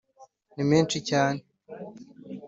[0.55, 1.39] ni menshi cyane"!